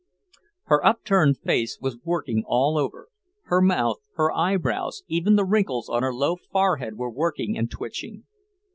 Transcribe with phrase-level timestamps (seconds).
[0.63, 3.09] Her upturned face was working all over;
[3.43, 8.25] her mouth, her eyebrows, even the wrinkles on her low forehead were working and twitching.